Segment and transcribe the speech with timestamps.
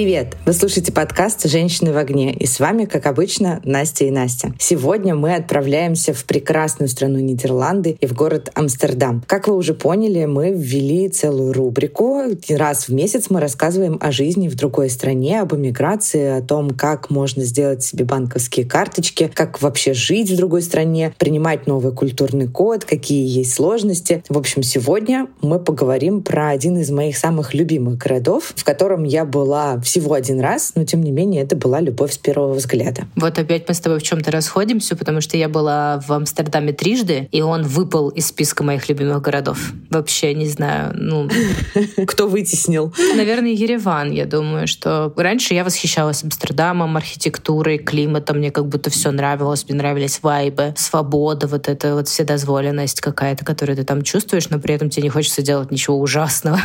[0.00, 0.38] Привет!
[0.46, 4.54] Вы слушаете подкаст «Женщины в огне» и с вами, как обычно, Настя и Настя.
[4.58, 9.22] Сегодня мы отправляемся в прекрасную страну Нидерланды и в город Амстердам.
[9.26, 12.22] Как вы уже поняли, мы ввели целую рубрику.
[12.48, 17.10] Раз в месяц мы рассказываем о жизни в другой стране, об эмиграции, о том, как
[17.10, 22.86] можно сделать себе банковские карточки, как вообще жить в другой стране, принимать новый культурный код,
[22.86, 24.24] какие есть сложности.
[24.30, 29.26] В общем, сегодня мы поговорим про один из моих самых любимых городов, в котором я
[29.26, 33.08] была всего один раз, но тем не менее это была любовь с первого взгляда.
[33.16, 37.28] Вот опять мы с тобой в чем-то расходимся, потому что я была в Амстердаме трижды,
[37.32, 39.72] и он выпал из списка моих любимых городов.
[39.90, 41.28] Вообще не знаю, ну...
[42.06, 42.94] Кто вытеснил?
[43.16, 44.12] Наверное, Ереван.
[44.12, 48.38] Я думаю, что раньше я восхищалась Амстердамом, архитектурой, климатом.
[48.38, 49.64] Мне как будто все нравилось.
[49.68, 54.72] Мне нравились вайбы, свобода, вот эта вот вседозволенность какая-то, которую ты там чувствуешь, но при
[54.72, 56.60] этом тебе не хочется делать ничего ужасного.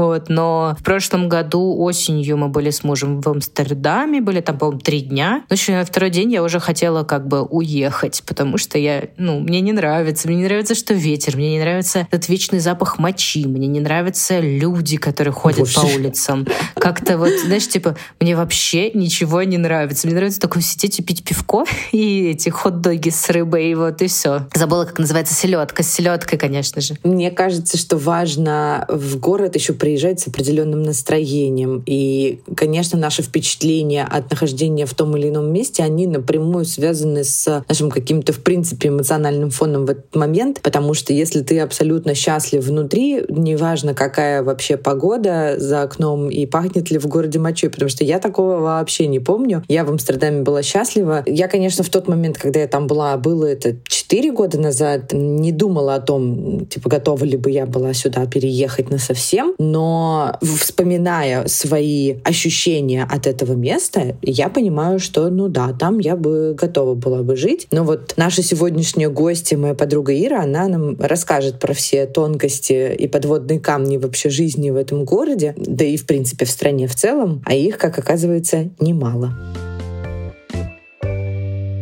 [0.00, 4.80] Вот, но в прошлом году осенью мы были с мужем в Амстердаме, были там, по-моему,
[4.80, 5.44] три дня.
[5.50, 9.40] Но еще на второй день я уже хотела как бы уехать, потому что я, ну,
[9.40, 10.26] мне не нравится.
[10.26, 14.40] Мне не нравится, что ветер, мне не нравится этот вечный запах мочи, мне не нравятся
[14.40, 15.74] люди, которые ходят Боже.
[15.74, 16.46] по улицам.
[16.76, 20.06] Как-то вот, знаешь, типа, мне вообще ничего не нравится.
[20.06, 24.06] Мне нравится только сидеть и пить пивко и эти хот-доги с рыбой, и вот и
[24.06, 24.48] все.
[24.54, 25.82] Забыла, как называется селедка.
[25.82, 26.94] С селедкой, конечно же.
[27.04, 31.82] Мне кажется, что важно в город еще приезжать с определенным настроением.
[31.84, 37.64] И, конечно, наши впечатления от нахождения в том или ином месте, они напрямую связаны с
[37.68, 40.60] нашим каким-то, в принципе, эмоциональным фоном в этот момент.
[40.62, 46.92] Потому что если ты абсолютно счастлив внутри, неважно, какая вообще погода за окном и пахнет
[46.92, 49.64] ли в городе мочой, потому что я такого вообще не помню.
[49.66, 51.24] Я в Амстердаме была счастлива.
[51.26, 55.50] Я, конечно, в тот момент, когда я там была, было это 4 года назад, не
[55.50, 61.46] думала о том, типа, готова ли бы я была сюда переехать на совсем, но вспоминая
[61.46, 67.22] свои ощущения от этого места, я понимаю, что, ну да, там я бы готова была
[67.22, 67.66] бы жить.
[67.70, 73.06] Но вот наша сегодняшняя гостья, моя подруга Ира, она нам расскажет про все тонкости и
[73.06, 77.42] подводные камни вообще жизни в этом городе, да и, в принципе, в стране в целом,
[77.46, 79.32] а их, как оказывается, немало.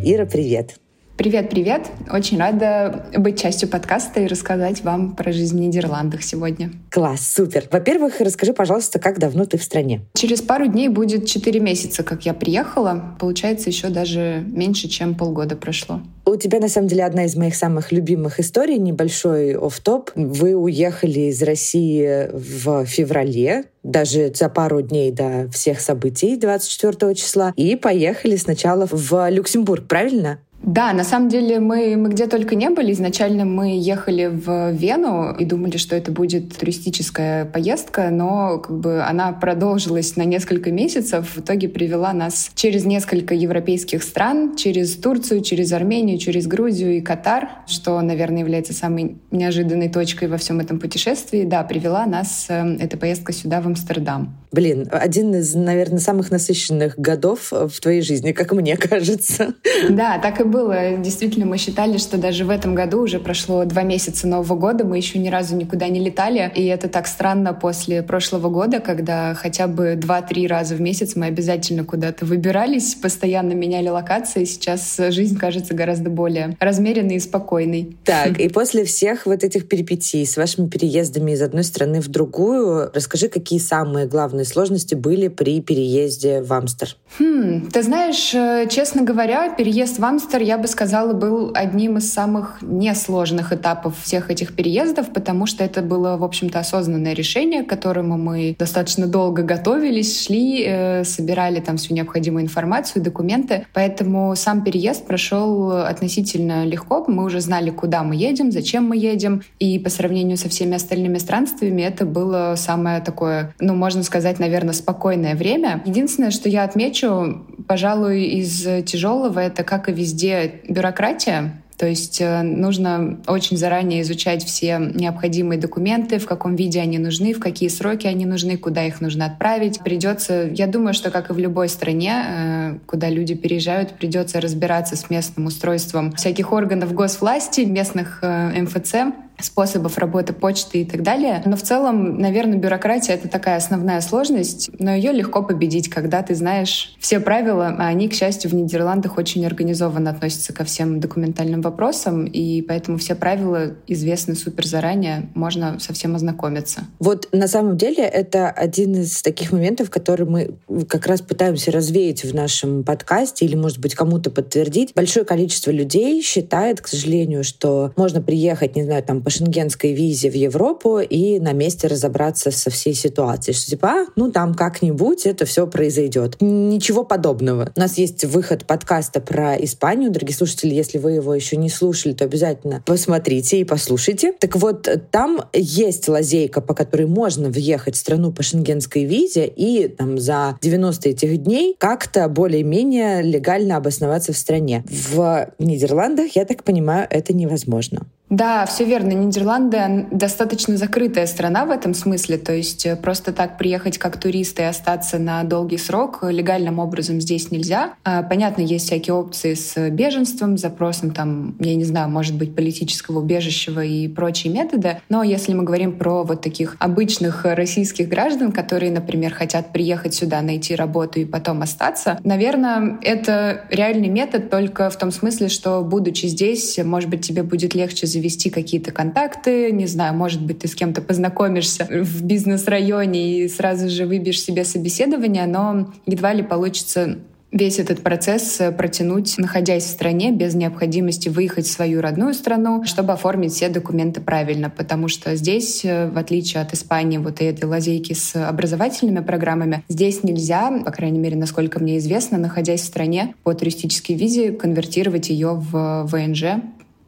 [0.04, 0.78] Ира, привет!
[1.18, 1.88] Привет-привет!
[2.12, 6.70] Очень рада быть частью подкаста и рассказать вам про жизнь в Нидерландах сегодня.
[6.92, 7.64] Класс, супер!
[7.72, 10.02] Во-первых, расскажи, пожалуйста, как давно ты в стране?
[10.14, 13.16] Через пару дней будет 4 месяца, как я приехала.
[13.18, 16.00] Получается, еще даже меньше, чем полгода прошло.
[16.24, 20.12] У тебя, на самом деле, одна из моих самых любимых историй, небольшой оф-топ.
[20.14, 27.52] Вы уехали из России в феврале, даже за пару дней до всех событий 24 числа,
[27.56, 30.38] и поехали сначала в Люксембург, правильно?
[30.62, 32.92] Да, на самом деле мы, мы где только не были.
[32.92, 39.02] Изначально мы ехали в Вену и думали, что это будет туристическая поездка, но как бы
[39.02, 41.36] она продолжилась на несколько месяцев.
[41.36, 47.00] В итоге привела нас через несколько европейских стран, через Турцию, через Армению, через Грузию и
[47.00, 51.44] Катар, что, наверное, является самой неожиданной точкой во всем этом путешествии.
[51.44, 54.36] Да, привела нас э, эта поездка сюда, в Амстердам.
[54.50, 59.54] Блин, один из, наверное, самых насыщенных годов в твоей жизни, как мне кажется.
[59.88, 60.96] Да, так и было.
[60.98, 64.96] Действительно, мы считали, что даже в этом году уже прошло два месяца Нового года, мы
[64.96, 66.50] еще ни разу никуда не летали.
[66.54, 71.26] И это так странно после прошлого года, когда хотя бы два-три раза в месяц мы
[71.26, 74.44] обязательно куда-то выбирались, постоянно меняли локации.
[74.44, 77.96] Сейчас жизнь кажется гораздо более размеренной и спокойной.
[78.04, 82.90] Так, и после всех вот этих перипетий с вашими переездами из одной страны в другую,
[82.92, 86.96] расскажи, какие самые главные сложности были при переезде в Амстер?
[87.18, 92.12] Хм, ты знаешь, э, честно говоря, переезд в Амстер я бы сказала, был одним из
[92.12, 97.68] самых несложных этапов всех этих переездов, потому что это было, в общем-то, осознанное решение, к
[97.68, 103.66] которому мы достаточно долго готовились, шли, э, собирали там всю необходимую информацию, документы.
[103.72, 107.04] Поэтому сам переезд прошел относительно легко.
[107.08, 109.42] Мы уже знали, куда мы едем, зачем мы едем.
[109.58, 114.74] И по сравнению со всеми остальными странствиями это было самое такое, ну, можно сказать, наверное,
[114.74, 115.82] спокойное время.
[115.86, 122.20] Единственное, что я отмечу, пожалуй, из тяжелого, это как и везде везде бюрократия, то есть
[122.20, 127.68] э, нужно очень заранее изучать все необходимые документы, в каком виде они нужны, в какие
[127.68, 129.78] сроки они нужны, куда их нужно отправить.
[129.78, 134.96] Придется, я думаю, что как и в любой стране, э, куда люди переезжают, придется разбираться
[134.96, 138.94] с местным устройством всяких органов госвласти, местных э, МФЦ,
[139.40, 141.42] способов работы почты и так далее.
[141.44, 146.34] Но в целом, наверное, бюрократия— это такая основная сложность, но ее легко победить, когда ты
[146.34, 151.60] знаешь все правила, а они, к счастью, в Нидерландах очень организованно относятся ко всем документальным
[151.60, 156.82] вопросам, и поэтому все правила известны супер заранее, можно совсем ознакомиться.
[156.98, 162.24] Вот на самом деле это один из таких моментов, которые мы как раз пытаемся развеять
[162.24, 164.92] в нашем подкасте или, может быть, кому-то подтвердить.
[164.94, 170.30] Большое количество людей считает, к сожалению, что можно приехать, не знаю, там по шенгенской визе
[170.30, 173.54] в Европу и на месте разобраться со всей ситуацией.
[173.54, 176.38] Что типа, а, ну там как-нибудь это все произойдет.
[176.40, 177.70] Ничего подобного.
[177.76, 180.10] У нас есть выход подкаста про Испанию.
[180.10, 184.32] Дорогие слушатели, если вы его еще не слушали, то обязательно посмотрите и послушайте.
[184.32, 189.88] Так вот, там есть лазейка, по которой можно въехать в страну по шенгенской визе и
[189.88, 194.84] там за 90 этих дней как-то более-менее легально обосноваться в стране.
[194.88, 198.06] В Нидерландах, я так понимаю, это невозможно.
[198.30, 199.12] Да, все верно.
[199.12, 202.36] Нидерланды достаточно закрытая страна в этом смысле.
[202.36, 207.20] То есть э, просто так приехать как турист и остаться на долгий срок легальным образом
[207.20, 207.94] здесь нельзя.
[208.04, 213.20] А, понятно, есть всякие опции с беженством, запросом там, я не знаю, может быть, политического
[213.20, 215.00] убежищего и прочие методы.
[215.08, 220.42] Но если мы говорим про вот таких обычных российских граждан, которые, например, хотят приехать сюда,
[220.42, 226.26] найти работу и потом остаться, наверное, это реальный метод только в том смысле, что будучи
[226.26, 230.74] здесь, может быть, тебе будет легче завести какие-то контакты, не знаю, может быть, ты с
[230.74, 237.18] кем-то познакомишься в бизнес-районе и сразу же выбьешь себе собеседование, но едва ли получится
[237.50, 242.84] весь этот процесс э, протянуть, находясь в стране, без необходимости выехать в свою родную страну,
[242.84, 244.68] чтобы оформить все документы правильно.
[244.68, 250.22] Потому что здесь, э, в отличие от Испании, вот этой лазейки с образовательными программами, здесь
[250.22, 255.54] нельзя, по крайней мере, насколько мне известно, находясь в стране по туристической визе, конвертировать ее
[255.54, 256.60] в ВНЖ,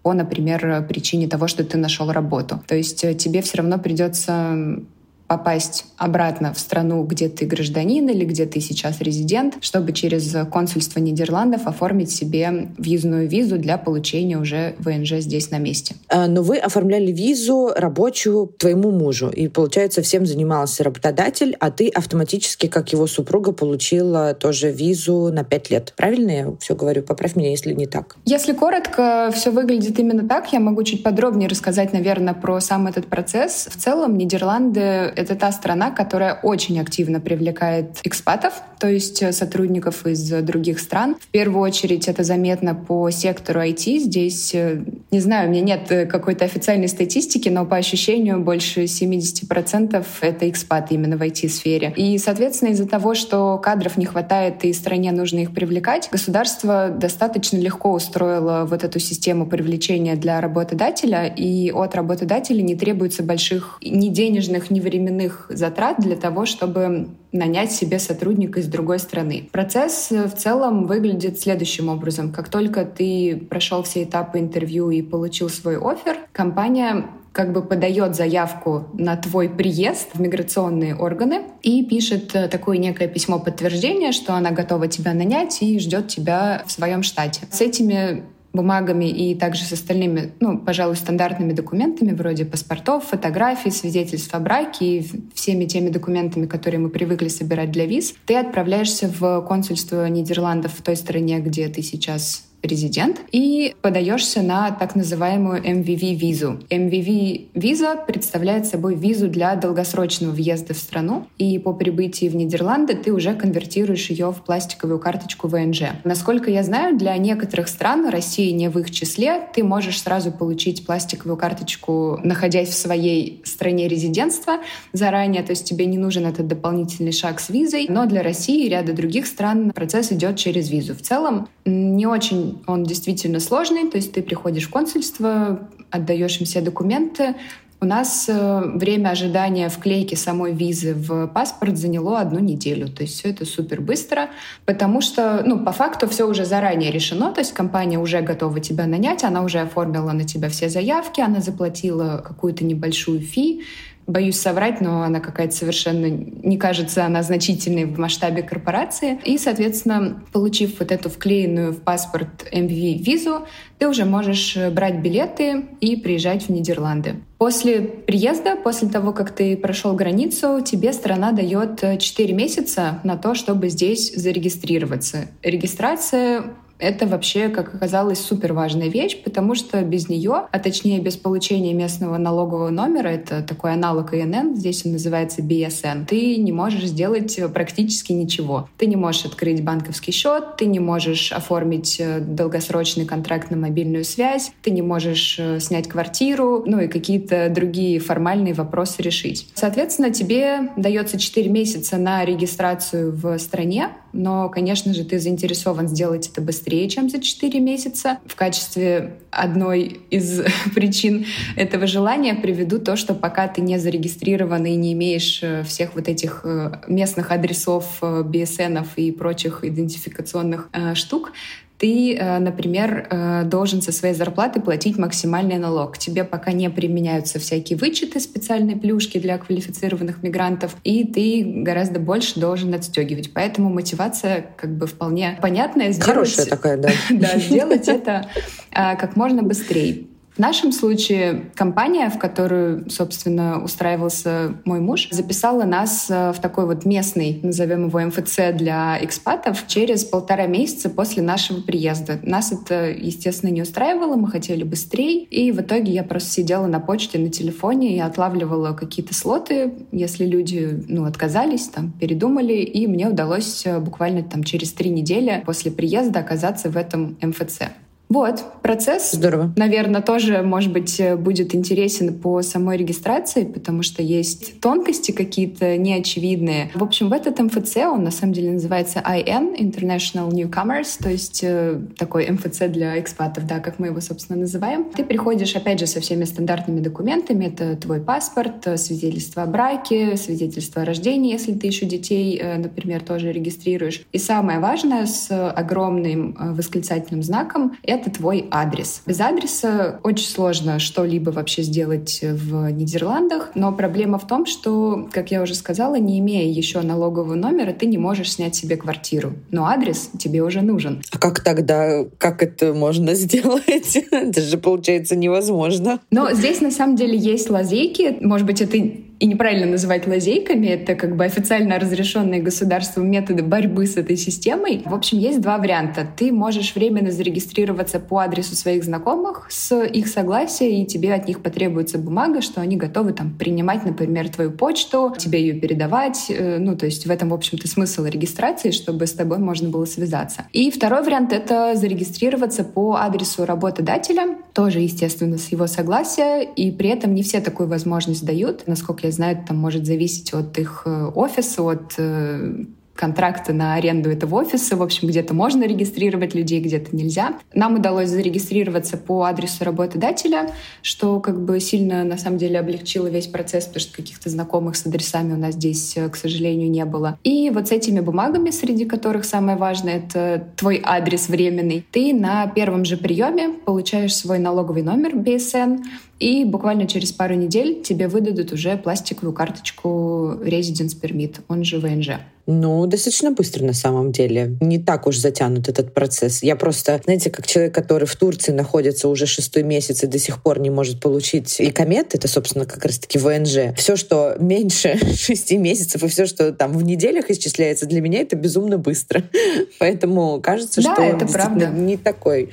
[0.02, 2.62] по, например, причине того, что ты нашел работу.
[2.66, 4.80] То есть э, тебе все равно придется
[5.30, 10.98] попасть обратно в страну, где ты гражданин или где ты сейчас резидент, чтобы через консульство
[10.98, 15.94] Нидерландов оформить себе въездную визу для получения уже ВНЖ здесь на месте.
[16.08, 21.90] А, но вы оформляли визу рабочую твоему мужу, и, получается, всем занимался работодатель, а ты
[21.90, 25.94] автоматически, как его супруга, получила тоже визу на пять лет.
[25.96, 27.04] Правильно я все говорю?
[27.04, 28.16] Поправь меня, если не так.
[28.24, 30.52] Если коротко, все выглядит именно так.
[30.52, 33.68] Я могу чуть подробнее рассказать, наверное, про сам этот процесс.
[33.70, 40.06] В целом, Нидерланды это та страна, которая очень активно привлекает экспатов, то есть э, сотрудников
[40.06, 41.16] из других стран.
[41.20, 43.98] В первую очередь это заметно по сектору IT.
[43.98, 48.84] Здесь, э, не знаю, у меня нет э, какой-то официальной статистики, но по ощущению больше
[48.84, 51.92] 70% это экспаты именно в IT-сфере.
[51.94, 57.58] И, соответственно, из-за того, что кадров не хватает и стране нужно их привлекать, государство достаточно
[57.58, 64.08] легко устроило вот эту систему привлечения для работодателя, и от работодателя не требуется больших ни
[64.08, 69.48] денежных, ни временных затрат для того, чтобы нанять себе сотрудника из другой страны.
[69.52, 72.32] Процесс э, в целом выглядит следующим образом.
[72.32, 78.16] Как только ты прошел все этапы интервью и получил свой офер, компания как бы подает
[78.16, 84.34] заявку на твой приезд в миграционные органы и пишет э, такое некое письмо подтверждения, что
[84.34, 87.42] она готова тебя нанять и ждет тебя в своем штате.
[87.50, 94.34] С этими бумагами и также с остальными, ну, пожалуй, стандартными документами вроде паспортов, фотографий, свидетельств
[94.34, 99.42] о браке и всеми теми документами, которые мы привыкли собирать для виз, ты отправляешься в
[99.42, 106.60] консульство Нидерландов в той стране, где ты сейчас резидент и подаешься на так называемую MVV-визу.
[106.68, 113.12] MVV-виза представляет собой визу для долгосрочного въезда в страну, и по прибытии в Нидерланды ты
[113.12, 115.82] уже конвертируешь ее в пластиковую карточку ВНЖ.
[116.04, 120.86] Насколько я знаю, для некоторых стран, России не в их числе, ты можешь сразу получить
[120.86, 124.58] пластиковую карточку, находясь в своей стране резидентства
[124.92, 128.68] заранее, то есть тебе не нужен этот дополнительный шаг с визой, но для России и
[128.68, 130.94] ряда других стран процесс идет через визу.
[130.94, 136.46] В целом не очень он действительно сложный, то есть ты приходишь в консульство, отдаешь им
[136.46, 137.34] все документы,
[137.82, 142.88] у нас э, время ожидания вклейки самой визы в паспорт заняло одну неделю.
[142.88, 144.28] То есть все это супер быстро,
[144.66, 147.32] потому что, ну, по факту все уже заранее решено.
[147.32, 151.40] То есть компания уже готова тебя нанять, она уже оформила на тебя все заявки, она
[151.40, 153.62] заплатила какую-то небольшую фи,
[154.06, 159.20] боюсь соврать, но она какая-то совершенно не кажется она значительной в масштабе корпорации.
[159.24, 163.46] И, соответственно, получив вот эту вклеенную в паспорт MV-визу,
[163.78, 167.16] ты уже можешь брать билеты и приезжать в Нидерланды.
[167.38, 173.34] После приезда, после того, как ты прошел границу, тебе страна дает 4 месяца на то,
[173.34, 175.28] чтобы здесь зарегистрироваться.
[175.42, 176.44] Регистрация
[176.80, 181.74] Это вообще, как оказалось, супер важная вещь, потому что без нее, а точнее без получения
[181.74, 187.38] местного налогового номера, это такой аналог ИНН, здесь он называется BSN, ты не можешь сделать
[187.52, 188.68] практически ничего.
[188.78, 194.04] Ты не можешь открыть банковский счет, ты не можешь оформить э, долгосрочный контракт на мобильную
[194.04, 199.48] связь, ты не можешь э, снять квартиру, ну и какие-то другие формальные вопросы решить.
[199.54, 206.28] Соответственно, тебе дается 4 месяца на регистрацию в стране, но, конечно же, ты заинтересован сделать
[206.28, 208.18] это быстрее, чем за 4 месяца.
[208.26, 210.42] В качестве одной из
[210.74, 211.26] причин
[211.56, 216.08] этого желания приведу то, что пока ты не зарегистрирован и не имеешь э, всех вот
[216.08, 221.32] этих э, местных адресов BSN э, и прочих идентификационных штук,
[221.80, 225.96] ты, э, например, э, должен со своей зарплаты платить максимальный налог.
[225.96, 232.38] Тебе пока не применяются всякие вычеты, специальные плюшки для квалифицированных мигрантов, и ты гораздо больше
[232.38, 233.32] должен отстегивать.
[233.32, 235.92] Поэтому мотивация как бы вполне понятная.
[235.92, 236.90] Сделать, Хорошая такая, да.
[237.10, 238.28] Да, сделать это
[238.72, 240.09] э, как можно быстрее.
[240.34, 246.66] В нашем случае компания, в которую, собственно, устраивался мой муж, записала нас э, в такой
[246.66, 252.20] вот местный, назовем его МФЦ для экспатов, через полтора месяца после нашего приезда.
[252.22, 256.78] Нас это, естественно, не устраивало, мы хотели быстрее, и в итоге я просто сидела на
[256.78, 263.08] почте, на телефоне и отлавливала какие-то слоты, если люди, ну, отказались, там, передумали, и мне
[263.08, 267.62] удалось э, буквально там через три недели после приезда оказаться в этом МФЦ.
[268.10, 269.52] Вот, процесс, Здорово.
[269.56, 275.76] наверное, тоже, может быть, э, будет интересен по самой регистрации, потому что есть тонкости какие-то
[275.76, 276.72] неочевидные.
[276.74, 281.44] В общем, в этот МФЦ, он на самом деле называется IN, International Newcomers, то есть
[281.44, 284.86] э, такой МФЦ для экспатов, да, как мы его, собственно, называем.
[284.90, 287.44] Ты приходишь, опять же, со всеми стандартными документами.
[287.44, 293.02] Это твой паспорт, э, свидетельство о браке, свидетельство о рождении, если ты еще детей, например,
[293.02, 294.02] тоже регистрируешь.
[294.10, 299.02] И самое важное, с огромным восклицательным знаком, это это твой адрес.
[299.06, 305.30] Без адреса очень сложно что-либо вообще сделать в Нидерландах, но проблема в том, что, как
[305.30, 309.34] я уже сказала, не имея еще налогового номера, ты не можешь снять себе квартиру.
[309.50, 311.02] Но адрес тебе уже нужен.
[311.10, 313.96] А как тогда, как это можно сделать?
[314.10, 316.00] это же получается невозможно.
[316.10, 318.16] Но здесь на самом деле есть лазейки.
[318.20, 318.78] Может быть, это
[319.20, 324.82] и неправильно называть лазейками, это как бы официально разрешенные государством методы борьбы с этой системой.
[324.86, 326.06] В общем, есть два варианта.
[326.16, 331.42] Ты можешь временно зарегистрироваться по адресу своих знакомых с их согласия, и тебе от них
[331.42, 336.26] потребуется бумага, что они готовы там принимать, например, твою почту, тебе ее передавать.
[336.30, 339.84] Э, ну, то есть в этом, в общем-то, смысл регистрации, чтобы с тобой можно было
[339.84, 340.46] связаться.
[340.54, 346.88] И второй вариант— это зарегистрироваться по адресу работодателя, тоже, естественно, с его согласия, и при
[346.88, 348.62] этом не все такую возможность дают.
[348.66, 352.64] Насколько я знаю, там может зависеть от их э, офиса, от э,
[353.00, 354.76] контракты на аренду этого офиса.
[354.76, 357.38] В общем, где-то можно регистрировать людей, где-то нельзя.
[357.54, 360.50] Нам удалось зарегистрироваться по адресу работодателя,
[360.82, 364.86] что как бы сильно, на самом деле, облегчило весь процесс, потому что каких-то знакомых с
[364.86, 367.18] адресами у нас здесь, э, к сожалению, не было.
[367.24, 372.46] И вот с этими бумагами, среди которых самое важное— это твой адрес временный, ты на
[372.48, 375.82] первом же приеме получаешь свой налоговый номер BSN,
[376.20, 382.10] и буквально через пару недель тебе выдадут уже пластиковую карточку Residence Permit, он же ВНЖ.
[382.52, 384.56] Ну, достаточно быстро на самом деле.
[384.60, 386.42] Не так уж затянут этот процесс.
[386.42, 390.42] Я просто, знаете, как человек, который в Турции находится уже шестой месяц и до сих
[390.42, 393.72] пор не может получить и комет, это, собственно, как раз-таки ВНЖ.
[393.76, 398.34] Все, что меньше шести месяцев и все, что там в неделях исчисляется, для меня это
[398.34, 399.22] безумно быстро.
[399.78, 401.66] Поэтому кажется, да, что это правда.
[401.68, 402.50] не такой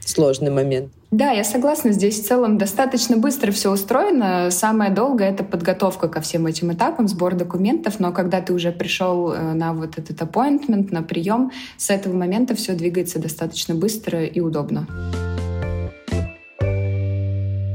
[0.00, 0.90] сложный момент.
[1.14, 1.92] Да, я согласна.
[1.92, 4.50] Здесь в целом достаточно быстро все устроено.
[4.50, 8.00] Самое долгое— это подготовка ко всем этим этапам, сбор документов.
[8.00, 12.56] Но когда ты уже пришел э, на вот этот appointment, на прием, с этого момента
[12.56, 14.88] все двигается достаточно быстро и удобно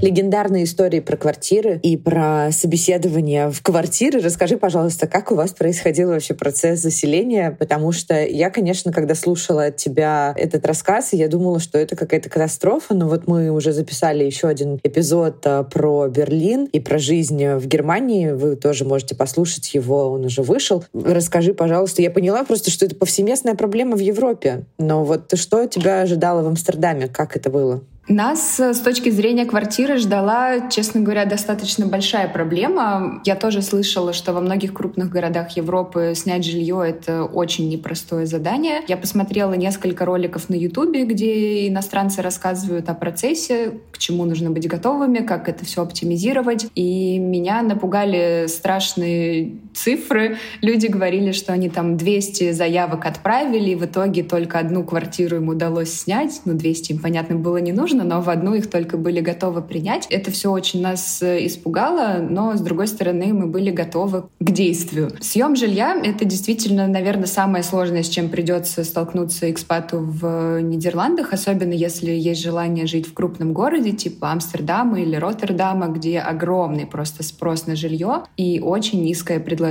[0.01, 4.19] легендарные истории про квартиры и про собеседование в квартиры.
[4.21, 7.55] Расскажи, пожалуйста, как у вас происходил вообще процесс заселения?
[7.57, 12.29] Потому что я, конечно, когда слушала от тебя этот рассказ, я думала, что это какая-то
[12.29, 17.45] катастрофа, но вот мы уже записали еще один эпизод а, про Берлин и про жизнь
[17.55, 18.31] в Германии.
[18.31, 20.83] Вы тоже можете послушать его, он уже вышел.
[20.93, 22.01] Расскажи, пожалуйста.
[22.01, 24.65] Я поняла просто, что это повсеместная проблема в Европе.
[24.77, 27.07] Но вот что тебя ожидало в Амстердаме?
[27.07, 27.81] Как это было?
[28.09, 33.21] Нас э, с точки зрения квартиры ждала, честно говоря, достаточно большая проблема.
[33.23, 38.81] Я тоже слышала, что во многих крупных городах Европы снять жилье— это очень непростое задание.
[38.87, 44.67] Я посмотрела несколько роликов на Ютубе, где иностранцы рассказывают о процессе, к чему нужно быть
[44.67, 46.65] готовыми, как это все оптимизировать.
[46.73, 50.37] И меня напугали страшные цифры.
[50.61, 55.49] Люди говорили, что они там 200 заявок отправили, и в итоге только одну квартиру им
[55.49, 56.41] удалось снять.
[56.45, 60.07] Ну, 200 им, понятно, было не нужно, но в одну их только были готовы принять.
[60.09, 65.11] Это все очень нас э, испугало, но, с другой стороны, мы были готовы к действию.
[65.21, 71.73] Съем жилья— это действительно, наверное, самое сложное, с чем придется столкнуться экспату в Нидерландах, особенно
[71.73, 77.67] если есть желание жить в крупном городе, типа Амстердама или Роттердама, где огромный просто спрос
[77.67, 79.68] на жилье и очень низкое предложение.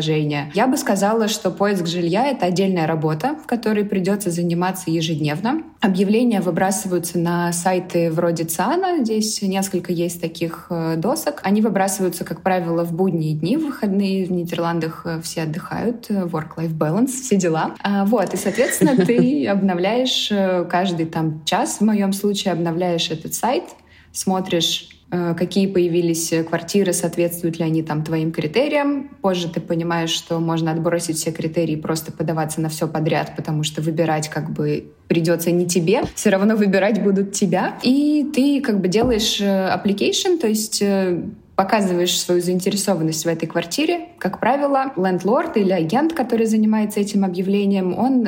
[0.55, 5.63] Я бы сказала, что поиск жилья— это отдельная работа, в которой придется заниматься ежедневно.
[5.81, 9.05] Объявления выбрасываются на сайты вроде ЦАНа.
[9.05, 11.41] Здесь несколько есть таких э, досок.
[11.45, 14.27] Они выбрасываются, как правило, в будние дни, в выходные.
[14.27, 17.75] В Нидерландах э, все отдыхают, э, work-life balance, все дела.
[17.83, 20.33] А, вот, и, соответственно, ты обновляешь
[20.69, 23.65] каждый там час, в моем случае, обновляешь этот сайт,
[24.13, 29.09] смотришь какие появились квартиры, соответствуют ли они там твоим критериям.
[29.23, 33.63] Позже ты понимаешь, что можно отбросить все критерии и просто подаваться на все подряд, потому
[33.63, 37.79] что выбирать как бы придется не тебе, все равно выбирать будут тебя.
[37.83, 41.23] И ты как бы делаешь э, application, то есть э,
[41.57, 44.09] показываешь свою заинтересованность в этой квартире.
[44.19, 48.27] Как правило, лендлорд или агент, который занимается этим объявлением, он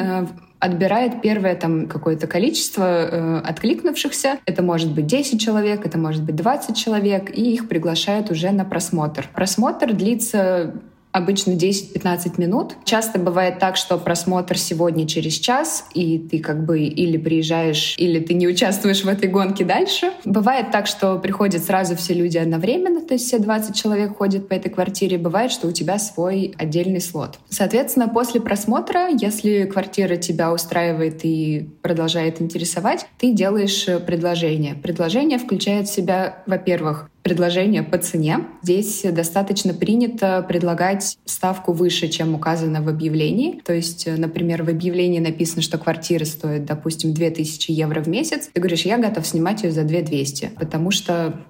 [0.61, 4.39] отбирает первое там какое-то количество э, откликнувшихся.
[4.45, 8.65] Это может быть 10 человек, это может быть 20 человек, и их приглашают уже на
[8.65, 9.29] просмотр.
[9.35, 10.75] Просмотр длится
[11.13, 12.75] обычно 10-15 минут.
[12.85, 18.21] Часто бывает так, что просмотр сегодня через час, и ты как бы или приезжаешь, или
[18.21, 20.13] ты не участвуешь в этой гонке дальше.
[20.25, 24.55] Бывает так, что приходят сразу все люди одновременно, то есть все 20 человек ходят по
[24.55, 25.19] этой квартире.
[25.19, 27.39] Бывает, что у тебя свой отдельный слот.
[27.49, 34.75] Соответственно, после просмотра, если квартира тебя устраивает и продолжает интересовать, ты делаешь предложение.
[34.75, 38.47] Предложение включает в себя, во-первых, предложение по цене.
[38.63, 43.61] Здесь достаточно принято предлагать ставку выше, чем указано в объявлении.
[43.65, 48.49] То есть, например, в объявлении написано, что квартира стоит, допустим, 2000 евро в месяц.
[48.53, 51.41] Ты говоришь, я готов снимать ее за 2200, потому что,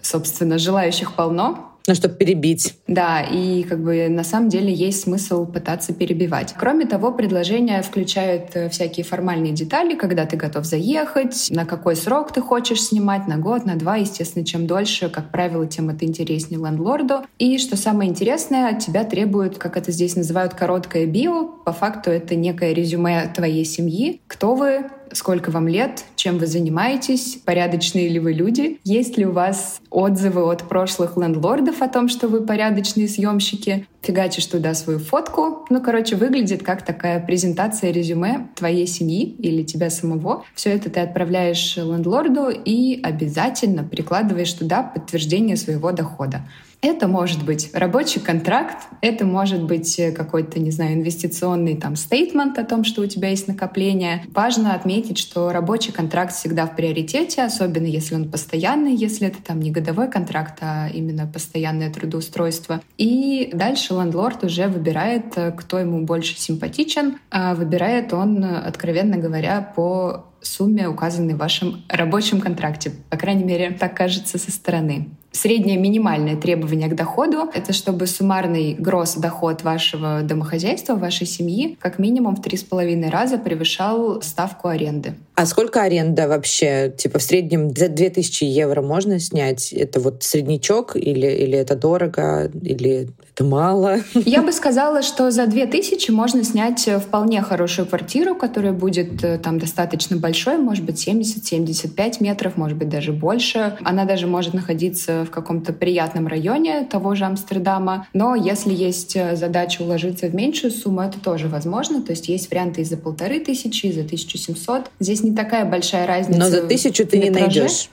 [0.00, 2.74] собственно, желающих полно, ну, чтобы перебить.
[2.86, 6.54] Да, и как бы на самом деле есть смысл пытаться перебивать.
[6.58, 12.32] Кроме того, предложение включает э, всякие формальные детали, когда ты готов заехать, на какой срок
[12.32, 13.96] ты хочешь снимать, на год, на два.
[13.96, 17.22] Естественно, чем дольше, как правило, тем это интереснее лендлорду.
[17.38, 21.44] И что самое интересное, от тебя требуют, как это здесь называют, короткое био.
[21.64, 24.20] По факту это некое резюме твоей семьи.
[24.26, 29.32] Кто вы, сколько вам лет, чем вы занимаетесь, порядочные ли вы люди, есть ли у
[29.32, 35.66] вас отзывы от прошлых лендлордов о том, что вы порядочные съемщики, фигачишь туда свою фотку.
[35.70, 40.44] Ну, короче, выглядит как такая презентация резюме твоей семьи или тебя самого.
[40.54, 46.42] Все это ты отправляешь лендлорду и обязательно прикладываешь туда подтверждение своего дохода.
[46.82, 52.58] Это может быть рабочий контракт, это может быть э, какой-то, не знаю, инвестиционный там стейтмент
[52.58, 54.24] о том, что у тебя есть накопление.
[54.32, 59.60] Важно отметить, что рабочий контракт всегда в приоритете, особенно если он постоянный, если это там
[59.60, 62.82] не годовой контракт, а именно постоянное трудоустройство.
[62.98, 67.18] И дальше лендлорд уже выбирает, э, кто ему больше симпатичен.
[67.30, 72.92] А выбирает он, откровенно говоря, по сумме, указанной в вашем рабочем контракте.
[73.10, 75.08] По крайней мере, так кажется со стороны.
[75.36, 81.98] Среднее минимальное требование к доходу— это чтобы суммарный гросс доход вашего домохозяйства, вашей семьи как
[81.98, 85.14] минимум в три с половиной раза превышал ставку аренды.
[85.34, 86.90] А сколько аренда вообще?
[86.96, 89.74] Типа в среднем за 2000 евро можно снять?
[89.74, 94.00] Это вот среднячок или, или это дорого, или это мало?
[94.14, 99.58] Я бы сказала, что за 2000 можно снять вполне хорошую квартиру, которая будет э, там
[99.58, 103.76] достаточно большой, может быть 70-75 метров, может быть даже больше.
[103.84, 108.06] Она даже может находиться в каком-то приятном районе того же Амстердама.
[108.14, 112.00] Но если есть э, задача уложиться в меньшую сумму, это тоже возможно.
[112.00, 114.90] То есть есть варианты и за полторы тысячи, и за 1700.
[114.98, 116.40] Здесь не такая большая разница.
[116.40, 117.90] Но за тысячу ты не найдешь.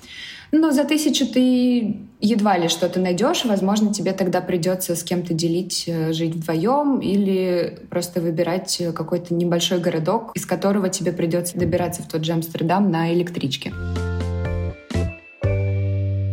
[0.53, 3.43] Но за тысячу ты едва ли что-то найдешь.
[3.43, 9.33] Возможно, тебе тогда придется с кем-то делить, э, жить вдвоем или просто выбирать э, какой-то
[9.33, 13.73] небольшой городок, из которого тебе придется добираться в тот же Амстердам на электричке.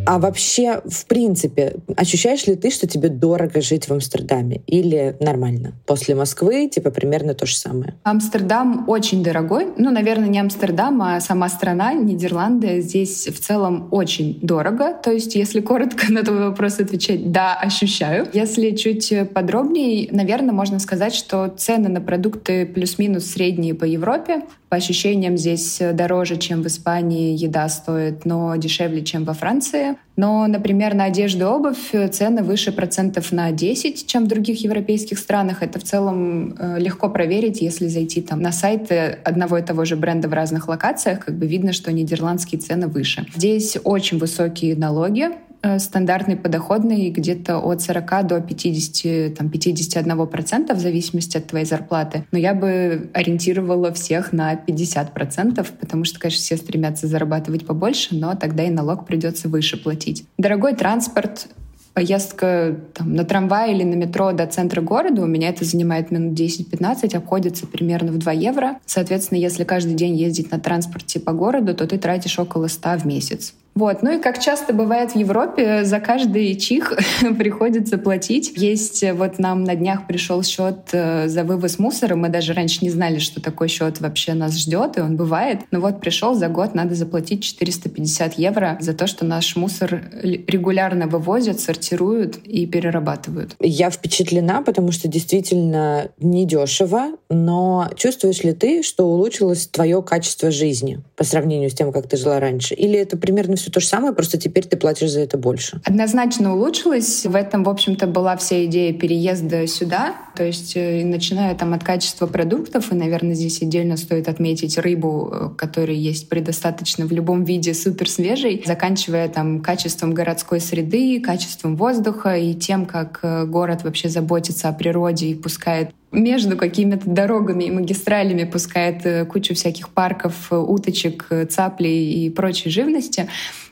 [0.05, 4.61] А вообще, в принципе, ощущаешь ли ты, что тебе дорого жить в Амстердаме?
[4.67, 5.73] Или нормально?
[5.85, 7.95] После Москвы, типа, примерно то же самое?
[8.03, 9.67] Амстердам очень дорогой.
[9.77, 12.81] Ну, наверное, не Амстердам, а сама страна, Нидерланды.
[12.81, 14.93] Здесь в целом очень дорого.
[14.93, 18.27] То есть, если коротко на твой вопрос отвечать, да, ощущаю.
[18.33, 24.41] Если чуть подробнее, наверное, можно сказать, что цены на продукты плюс-минус средние по Европе.
[24.69, 29.90] По ощущениям здесь дороже, чем в Испании еда стоит, но дешевле, чем во Франции.
[30.15, 35.17] Но, например, на одежду и обувь цены выше процентов на 10, чем в других европейских
[35.17, 35.63] странах.
[35.63, 39.95] Это в целом э, легко проверить, если зайти там на сайты одного и того же
[39.95, 43.25] бренда в разных локациях, как бы видно, что нидерландские цены выше.
[43.35, 50.79] Здесь очень высокие налоги, Э, стандартный подоходный где-то от 40 до 50, там, 51% в
[50.79, 52.25] зависимости от твоей зарплаты.
[52.31, 58.35] Но я бы ориентировала всех на 50%, потому что, конечно, все стремятся зарабатывать побольше, но
[58.35, 60.25] тогда и налог придется выше платить.
[60.37, 61.47] Дорогой транспорт
[61.93, 66.39] поездка там, на трамвае или на метро до центра города, у меня это занимает минут
[66.39, 68.77] 10-15, обходится примерно в 2 евро.
[68.85, 73.05] Соответственно, если каждый день ездить на транспорте по городу, то ты тратишь около 100 в
[73.05, 73.53] месяц.
[73.73, 74.03] Вот.
[74.03, 76.93] Ну и как часто бывает в Европе, за каждый чих
[77.37, 78.53] приходится платить.
[78.57, 82.15] Есть э, вот нам на днях пришел счет э, за вывоз мусора.
[82.15, 85.61] Мы даже раньше не знали, что такой счет вообще нас ждет, и он бывает.
[85.71, 91.07] Но вот пришел за год, надо заплатить 450 евро за то, что наш мусор регулярно
[91.07, 93.55] вывозят, сортируют и перерабатывают.
[93.59, 100.99] Я впечатлена, потому что действительно недешево, но чувствуешь ли ты, что улучшилось твое качество жизни
[101.15, 102.73] по сравнению с тем, как ты жила раньше?
[102.73, 105.81] Или это примерно все то же самое, просто теперь ты платишь за это больше.
[105.85, 107.25] Однозначно улучшилось.
[107.25, 110.15] В этом, в общем-то, была вся идея переезда сюда.
[110.35, 115.29] То есть, э, начиная там от качества продуктов, и, наверное, здесь отдельно стоит отметить рыбу,
[115.31, 121.75] э, которая есть предостаточно в любом виде супер свежей, заканчивая там качеством городской среды, качеством
[121.75, 127.65] воздуха и тем, как э, город вообще заботится о природе и пускает между какими-то дорогами
[127.65, 133.29] и магистралями пускает кучу всяких парков, уточек, цаплей и прочей живности.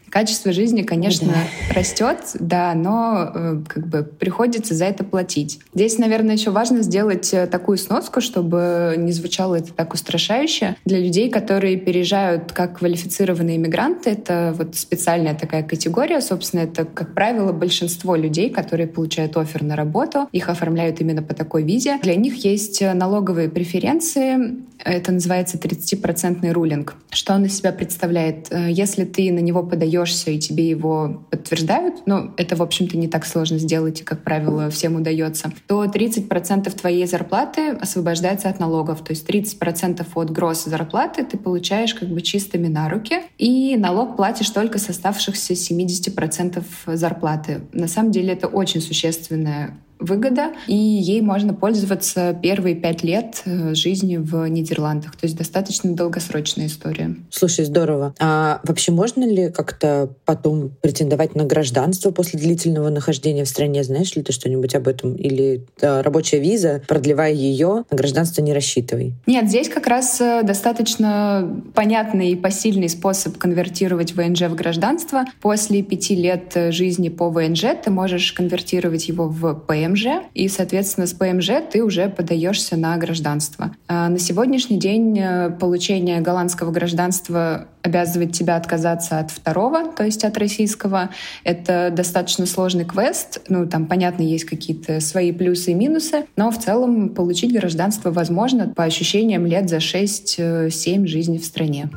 [0.10, 1.76] Качество жизни, конечно, да.
[1.76, 5.60] растет, да, но э, как бы приходится за это платить.
[5.74, 10.76] Здесь, наверное, еще важно сделать э, такую сноску, чтобы не звучало это так устрашающе.
[10.86, 16.22] Для людей, которые переезжают как квалифицированные иммигранты, это вот специальная такая категория.
[16.22, 20.28] Собственно, это, как правило, большинство людей, которые получают офер на работу.
[20.32, 22.00] Их оформляют именно по такой визе.
[22.02, 24.70] Для них есть налоговые преференции.
[24.84, 26.96] Это называется 30% рулинг.
[27.12, 28.48] Что он из себя представляет?
[28.50, 32.98] Э, если ты на него подаешь подаешься, и тебе его подтверждают, ну, это, в общем-то,
[32.98, 38.60] не так сложно сделать, и, как правило, всем удается, то 30% твоей зарплаты освобождается от
[38.60, 39.04] налогов.
[39.04, 44.16] То есть 30% от гросс зарплаты ты получаешь как бы чистыми на руки, и налог
[44.16, 47.62] платишь только с оставшихся 70% зарплаты.
[47.74, 53.74] На самом деле это очень существенная выгода, и ей можно пользоваться первые пять лет э,
[53.76, 55.12] жизни в Нидерландах.
[55.12, 57.16] То есть достаточно долгосрочная история.
[57.30, 58.16] Слушай, здорово.
[58.20, 63.84] А вообще можно ли как-то потом претендовать на гражданство после длительного нахождения в стране?
[63.84, 65.16] Знаешь ли ты что-нибудь об этом?
[65.16, 69.14] Или да, рабочая виза, продлевая ее, на гражданство не рассчитывай?
[69.28, 75.26] Нет, здесь как раз э, достаточно понятный и посильный способ конвертировать ВНЖ в гражданство.
[75.42, 80.48] После пяти лет э, жизни по ВНЖ ты можешь конвертировать его в ПМ ПМЖ, и,
[80.48, 83.76] соответственно, с ПМЖ ты уже подаешься на гражданство.
[83.88, 90.24] А на сегодняшний день э, получение голландского гражданства обязывает тебя отказаться от второго, то есть
[90.24, 91.10] от российского.
[91.44, 93.42] Это достаточно сложный квест.
[93.48, 98.68] Ну, там, понятно, есть какие-то свои плюсы и минусы, но в целом получить гражданство возможно
[98.68, 101.90] по ощущениям лет за 6-7 э, жизни в стране.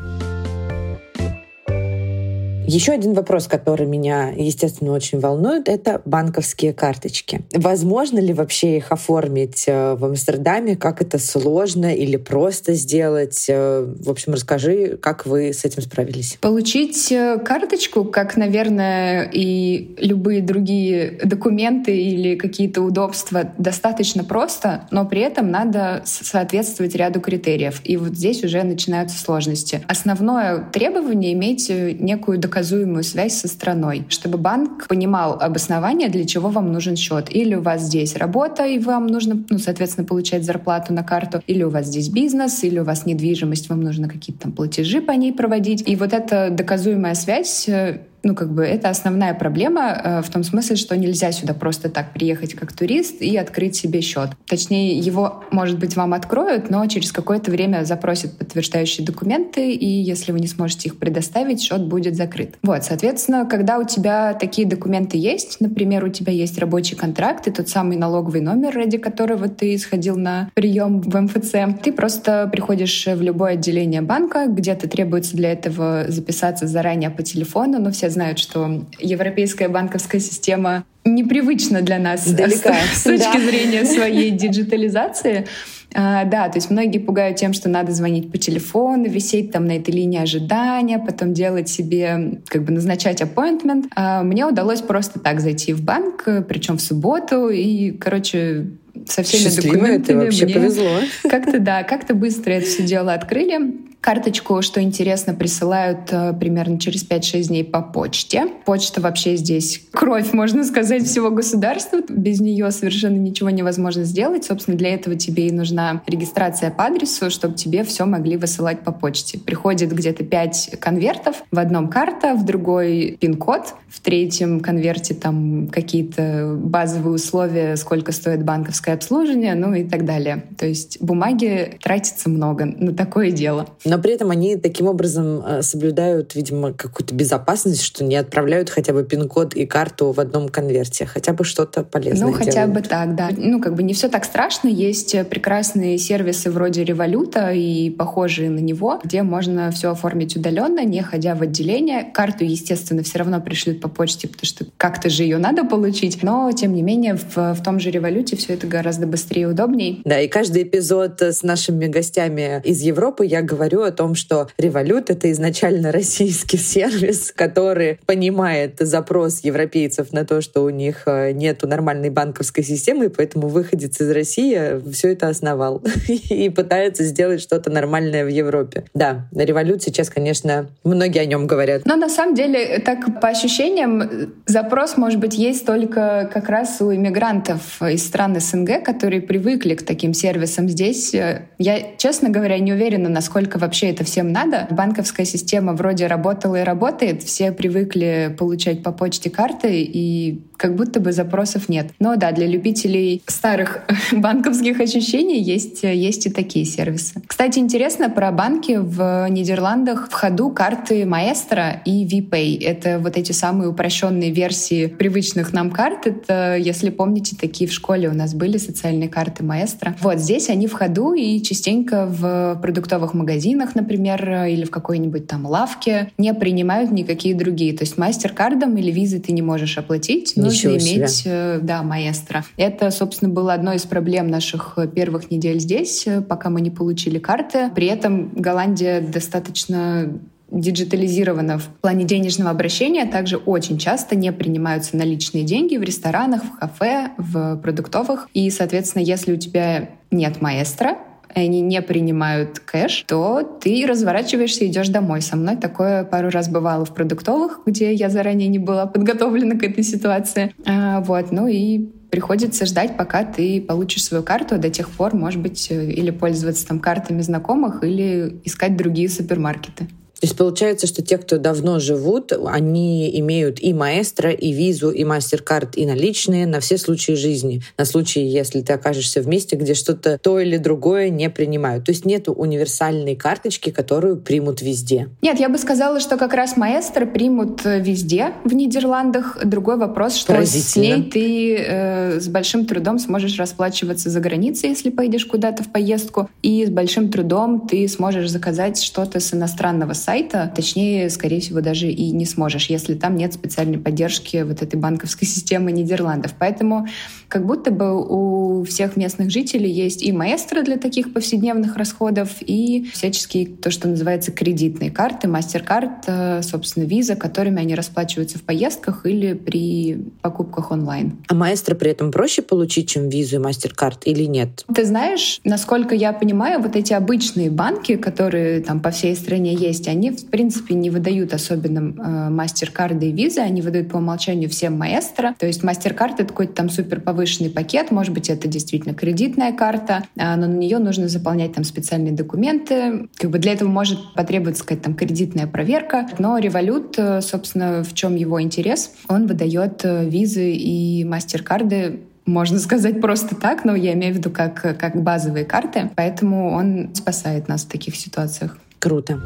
[2.73, 7.43] Еще один вопрос, который меня, естественно, очень волнует, это банковские карточки.
[7.53, 10.75] Возможно ли вообще их оформить э, в Амстердаме?
[10.77, 13.45] Как это сложно или просто сделать?
[13.51, 16.39] Э, в общем, расскажи, как вы с этим справились.
[16.41, 25.05] Получить э, карточку, как, наверное, и любые другие документы или какие-то удобства, достаточно просто, но
[25.05, 27.83] при этом надо соответствовать ряду критериев.
[27.85, 29.83] И вот здесь уже начинаются сложности.
[29.89, 36.49] Основное требование— иметь некую доказательную доказуемую связь со страной, чтобы банк понимал обоснование, для чего
[36.49, 37.27] вам нужен счет.
[37.35, 41.65] Или у вас здесь работа, и вам нужно, ну, соответственно, получать зарплату на карту, или
[41.65, 45.33] у вас здесь бизнес, или у вас недвижимость, вам нужно какие-то там платежи по ней
[45.33, 45.89] проводить.
[45.89, 50.45] И вот эта доказуемая связь э, ну, как бы это основная проблема э, в том
[50.45, 54.31] смысле, что нельзя сюда просто так приехать как турист и открыть себе счет.
[54.47, 60.33] Точнее, его, может быть, вам откроют, но через какое-то время запросят подтверждающие документы, и если
[60.33, 62.57] вы не сможете их предоставить, счет будет закрыт.
[62.63, 67.51] Вот, соответственно, когда у тебя такие документы есть, например, у тебя есть рабочий контракт и
[67.51, 73.07] тот самый налоговый номер, ради которого ты сходил на прием в МФЦ, ты просто приходишь
[73.07, 78.39] в любое отделение банка, где-то требуется для этого записаться заранее по телефону, но все знают,
[78.39, 82.75] что европейская банковская система непривычна для нас Далека.
[82.93, 83.41] с, с точки да.
[83.41, 85.47] зрения своей диджитализации.
[85.95, 89.77] А, да, то есть многие пугают тем, что надо звонить по телефону, висеть там на
[89.77, 93.87] этой линии ожидания, потом делать себе, как бы назначать appointment.
[93.95, 98.69] А мне удалось просто так зайти в банк, причем в субботу, и, короче,
[99.07, 100.17] со всеми Счастливо, документами.
[100.17, 101.01] Это вообще повезло.
[101.29, 103.92] Как-то да, как-то быстро это все дело открыли.
[104.03, 108.49] Карточку, что интересно, присылают э, примерно через 5-6 дней по почте.
[108.65, 112.01] Почта вообще здесь кровь, можно сказать, всего государства.
[112.09, 114.45] Без нее совершенно ничего невозможно сделать.
[114.45, 118.91] Собственно, для этого тебе и нужна регистрация по адресу, чтобы тебе все могли высылать по
[118.91, 119.39] почте.
[119.39, 121.37] Приходит где-то 5 конвертов.
[121.53, 128.43] В одном карта, в другой пин-код, в третьем конверте там какие-то базовые условия, сколько стоит
[128.43, 130.47] банковское обслуживание, ну и так далее.
[130.59, 135.61] То есть бумаги тратится много на такое дело но при этом они таким образом э,
[135.61, 141.05] соблюдают, видимо, какую-то безопасность, что не отправляют хотя бы пин-код и карту в одном конверте,
[141.05, 142.73] хотя бы что-то полезное Ну, хотя делают.
[142.73, 143.29] бы так, да.
[143.37, 144.69] Ну, как бы не все так страшно.
[144.69, 151.03] Есть прекрасные сервисы вроде Революта и похожие на него, где можно все оформить удаленно, не
[151.03, 152.03] ходя в отделение.
[152.15, 156.23] Карту, естественно, все равно пришлют по почте, потому что как-то же ее надо получить.
[156.23, 160.01] Но, тем не менее, в, в том же Революте все это гораздо быстрее и удобней.
[160.07, 165.07] Да, и каждый эпизод с нашими гостями из Европы я говорю о том, что Revolut—
[165.09, 171.63] это изначально российский сервис, который понимает запрос европейцев на то, что у них э, нет
[171.63, 177.71] нормальной банковской системы, и поэтому выходец из России все это основал и пытается сделать что-то
[177.71, 178.85] нормальное в Европе.
[178.95, 181.83] Да, Revolut сейчас, конечно, многие о нем говорят.
[181.85, 186.95] Но на самом деле, так по ощущениям, запрос, может быть, есть только как раз у
[186.95, 191.15] иммигрантов из стран СНГ, которые привыкли к таким сервисам здесь.
[191.15, 194.67] Э, я, честно говоря, не уверена, насколько вообще вообще это всем надо.
[194.71, 201.01] Банковская система вроде работала и работает, все привыкли получать по почте карты, и как будто
[201.01, 201.87] бы запросов нет.
[201.99, 203.81] Но да, для любителей старых
[204.13, 207.23] банковских ощущений есть, есть и такие сервисы.
[207.27, 212.63] Кстати, интересно про банки в Нидерландах в ходу карты Маэстро и VPay.
[212.63, 216.07] Это вот эти самые упрощенные версии привычных нам карт.
[216.07, 219.97] Это, если помните, такие в школе у нас были социальные карты Маэстро.
[220.03, 225.27] Вот здесь они в ходу и частенько в продуктовых магазинах магазинах, например, или в какой-нибудь
[225.27, 227.77] там лавке не принимают никакие другие.
[227.77, 230.97] То есть мастер-кардом или визой ты не можешь оплатить, Ничего нужно себе.
[230.97, 232.45] иметь, э, да, маэстро.
[232.57, 237.19] Это, собственно, было одной из проблем наших первых недель здесь, э, пока мы не получили
[237.19, 237.71] карты.
[237.75, 240.13] При этом Голландия достаточно
[240.51, 246.59] диджитализирована в плане денежного обращения, также очень часто не принимаются наличные деньги в ресторанах, в
[246.59, 248.29] кафе, в продуктовых.
[248.35, 250.99] И, соответственно, если у тебя нет маэстро,
[251.35, 255.23] они не принимают кэш, то ты разворачиваешься и идешь домой.
[255.23, 259.63] Со мной такое пару раз бывало в продуктовых, где я заранее не была подготовлена к
[259.63, 260.55] этой ситуации.
[260.67, 265.15] А, вот, ну и приходится ждать, пока ты получишь свою карту, а до тех пор,
[265.15, 269.89] может быть, э, или пользоваться там картами знакомых, или искать другие супермаркеты.
[270.23, 275.03] То есть получается, что те, кто давно живут, они имеют и маэстро, и визу, и
[275.03, 277.61] мастер-карт, и наличные на все случаи жизни.
[277.77, 281.87] На случай, если ты окажешься в месте, где что-то то или другое не принимают.
[281.87, 285.09] То есть нет универсальной карточки, которую примут везде.
[285.23, 289.39] Нет, я бы сказала, что как раз маэстро примут э, везде в Нидерландах.
[289.45, 294.91] Другой вопрос, что с ней ты э, с большим трудом сможешь расплачиваться за границей, если
[294.91, 296.31] поедешь куда-то в поездку.
[296.43, 301.63] И с большим трудом ты сможешь заказать что-то с иностранного сайта сайта, точнее, скорее всего,
[301.63, 306.35] даже и не сможешь, если там нет специальной поддержки вот этой банковской системы Нидерландов.
[306.39, 306.87] Поэтому
[307.29, 312.91] как будто бы у всех местных жителей есть и маэстро для таких повседневных расходов, и
[312.93, 319.07] всяческие, то, что называется, кредитные карты, мастер-карт, э, собственно, виза, которыми они расплачиваются в поездках
[319.07, 321.17] или при покупках онлайн.
[321.29, 324.67] А маэстро при этом проще получить, чем визу и мастер-карт или нет?
[324.75, 329.89] Ты знаешь, насколько я понимаю, вот эти обычные банки, которые там по всей стране есть,
[329.93, 334.79] они, в принципе, не выдают особенно э, мастер-карды и визы, они выдают по умолчанию всем
[334.79, 335.35] маэстро.
[335.39, 340.05] То есть мастер-карт— это какой-то там супер повышенный пакет, может быть, это действительно кредитная карта,
[340.17, 343.09] э, но на нее нужно заполнять там специальные документы.
[343.17, 346.09] Как бы для этого может потребоваться какая-то там кредитная проверка.
[346.19, 348.93] Но Revolut, э, собственно, в чем его интерес?
[349.09, 354.31] Он выдает э, визы и мастер-карды можно сказать просто так, но я имею в виду
[354.31, 355.91] как, как базовые карты.
[355.97, 358.57] Поэтому он спасает нас в таких ситуациях.
[358.79, 359.21] Круто.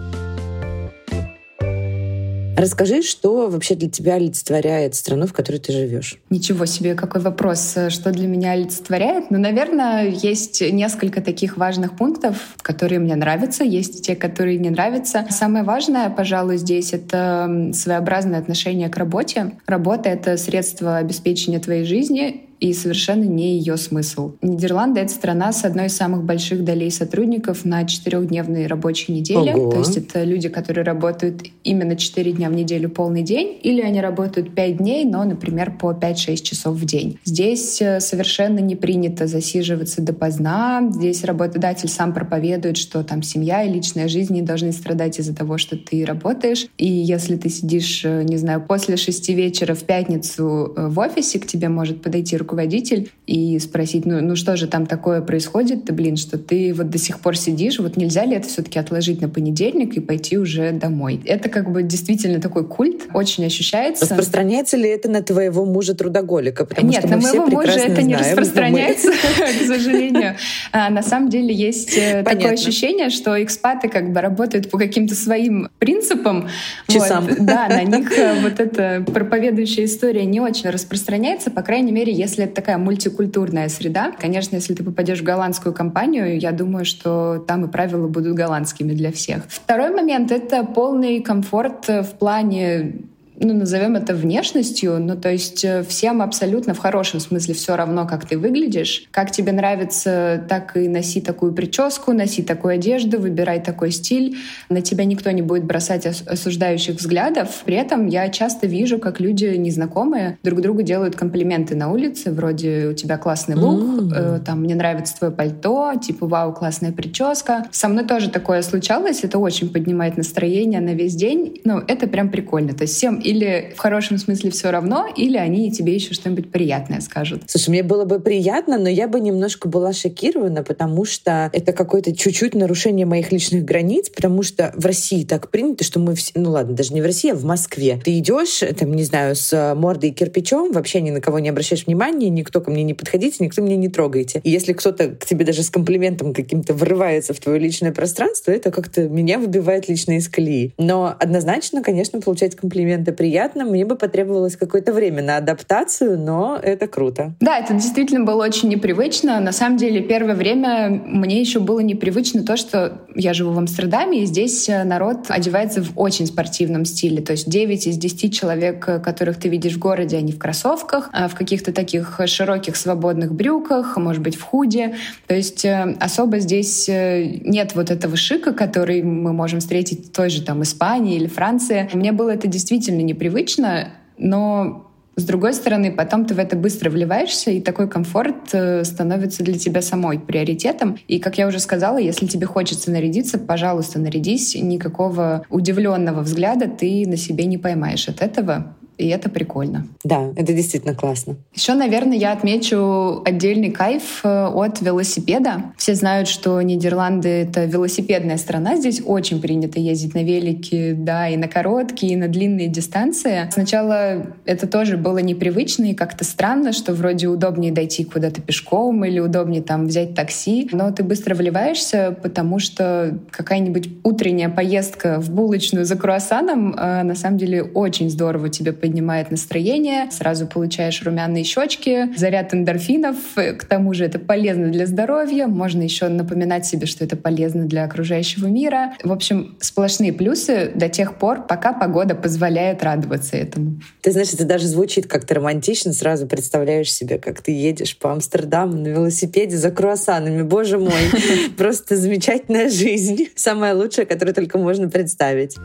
[2.57, 6.19] Расскажи, что вообще для тебя олицетворяет страну, в которой ты живешь?
[6.31, 7.77] Ничего себе, какой вопрос.
[7.91, 9.31] Что для меня олицетворяет?
[9.31, 15.27] Ну, наверное, есть несколько таких важных пунктов, которые мне нравятся, есть те, которые не нравятся.
[15.29, 19.53] Самое важное, пожалуй, здесь— это своеобразное отношение к работе.
[19.67, 24.33] Работа— это средство обеспечения твоей жизни, и совершенно не ее смысл.
[24.43, 29.55] Нидерланды— это страна с одной из самых больших долей сотрудников на четырехдневной рабочей неделе.
[29.55, 29.71] Ого.
[29.73, 34.01] То есть это люди, которые работают именно четыре дня в неделю полный день, или они
[34.01, 37.19] работают пять дней, но, например, по 5-6 часов в день.
[37.25, 40.89] Здесь э, совершенно не принято засиживаться допоздна.
[40.93, 45.59] Здесь работодатель сам проповедует, что там семья и личная жизнь не должны страдать из-за того,
[45.59, 46.67] что ты работаешь.
[46.79, 51.39] И если ты сидишь, э, не знаю, после шести вечера в пятницу э, в офисе,
[51.39, 55.93] к тебе может подойти руководитель и спросить, ну, ну что же там такое происходит, ты,
[55.93, 59.29] блин, что ты вот до сих пор сидишь, вот нельзя ли это все-таки отложить на
[59.29, 61.21] понедельник и пойти уже домой?
[61.25, 64.05] Это как бы действительно такой культ, очень ощущается.
[64.05, 66.65] Распространяется ли это на твоего мужа-трудоголика?
[66.65, 69.11] Потому Нет, что на моего мужа это знаем, не распространяется,
[69.63, 70.37] к сожалению.
[70.71, 75.17] А, на самом деле есть э, такое ощущение, что экспаты как бы работают по каким-то
[75.17, 76.49] своим принципам.
[76.87, 77.27] Часам.
[77.41, 82.36] Да, на них э, вот эта проповедующая история не очень распространяется, по крайней мере, если
[82.37, 87.43] если это такая мультикультурная среда, конечно, если ты попадешь в голландскую компанию, я думаю, что
[87.49, 89.45] там и правила будут голландскими для всех.
[89.49, 92.97] Второй момент— это полный комфорт в плане
[93.39, 98.07] ну, назовем это внешностью, ну, то есть э, всем абсолютно в хорошем смысле все равно,
[98.07, 99.07] как ты выглядишь.
[99.11, 104.37] Как тебе нравится, так и носи такую прическу, носи такую одежду, выбирай такой стиль.
[104.69, 107.63] На тебя никто не будет бросать осуждающих взглядов.
[107.65, 112.89] При этом я часто вижу, как люди незнакомые друг другу делают комплименты на улице, вроде
[112.89, 114.15] «у тебя классный лук», mm-hmm.
[114.15, 117.65] э, там «мне нравится твое пальто», типа «вау, классная прическа».
[117.71, 121.61] Со мной тоже такое случалось, это очень поднимает настроение на весь день.
[121.65, 122.73] Ну, это прям прикольно.
[122.73, 127.01] То есть всем или в хорошем смысле все равно, или они тебе еще что-нибудь приятное
[127.01, 127.43] скажут.
[127.47, 132.15] Слушай, мне было бы приятно, но я бы немножко была шокирована, потому что это какое-то
[132.15, 136.53] чуть-чуть нарушение моих личных границ, потому что в России так принято, что мы все, ну
[136.53, 138.01] ладно, даже не в России, а в Москве.
[138.03, 141.87] Ты идешь, там, не знаю, с мордой и кирпичом, вообще ни на кого не обращаешь
[141.87, 144.41] внимания, никто ко мне не подходите, никто меня не трогайте.
[144.45, 148.71] И если кто-то к тебе даже с комплиментом каким-то врывается в твое личное пространство, это
[148.71, 150.73] как-то меня выбивает лично из колеи.
[150.79, 153.65] Но однозначно, конечно, получать комплименты приятно.
[153.65, 157.35] Мне бы потребовалось какое-то время на адаптацию, но это круто.
[157.41, 159.41] Да, это действительно было очень непривычно.
[159.41, 164.23] На самом деле, первое время мне еще было непривычно то, что я живу в Амстердаме,
[164.23, 167.23] и здесь э, народ одевается в очень спортивном стиле.
[167.23, 171.11] То есть 9 из 10 человек, э, которых ты видишь в городе, они в кроссовках,
[171.13, 174.95] а в каких-то таких широких свободных брюках, может быть, в худе.
[175.27, 180.29] То есть э, особо здесь нет вот этого шика, который мы можем встретить в той
[180.31, 181.89] же там Испании или Франции.
[181.93, 184.87] Мне было это действительно непривычно, но
[185.19, 189.59] с другой стороны, потом ты в это быстро вливаешься, и такой комфорт э, становится для
[189.59, 190.99] тебя самой приоритетом.
[191.09, 194.55] И, как я уже сказала, если тебе хочется нарядиться, пожалуйста, нарядись.
[194.55, 198.77] Никакого удивленного взгляда ты на себе не поймаешь от этого.
[198.99, 199.87] И это прикольно.
[200.05, 201.37] Да, это действительно классно.
[201.55, 205.73] Еще, наверное, я отмечу отдельный кайф э, от велосипеда.
[205.77, 208.77] Все знают, что Нидерланды— это велосипедная страна.
[208.77, 213.49] Здесь очень принято ездить на велике, да, и на короткие, и на длинные дистанции.
[213.53, 219.19] Сначала это тоже было непривычно и как-то странно, что вроде удобнее дойти куда-то пешком или
[219.19, 220.69] удобнее там взять такси.
[220.73, 227.15] Но ты быстро вливаешься, потому что какая-нибудь утренняя поездка в булочную за круассаном э, на
[227.15, 233.95] самом деле очень здорово тебе поднимает настроение, сразу получаешь румяные щечки, заряд эндорфинов, к тому
[233.95, 238.93] же это полезно для здоровья, можно еще напоминать себе, что это полезно для окружающего мира.
[239.03, 243.81] В общем, сплошные плюсы до тех пор, пока погода позволяет радоваться этому.
[244.03, 248.77] Ты знаешь, это даже звучит как-то романтично, сразу представляешь себе, как ты едешь по Амстердаму
[248.77, 250.43] на велосипеде за круассанами.
[250.43, 250.93] Боже мой,
[251.57, 253.31] просто замечательная жизнь.
[253.35, 255.57] Самая лучшая, которую только можно представить